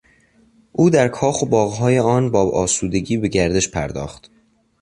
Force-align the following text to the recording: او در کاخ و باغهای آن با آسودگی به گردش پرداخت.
او 0.71 0.89
در 0.89 1.07
کاخ 1.07 1.41
و 1.41 1.45
باغهای 1.45 1.99
آن 1.99 2.31
با 2.31 2.41
آسودگی 2.49 3.17
به 3.17 3.27
گردش 3.27 3.69
پرداخت. 3.71 4.31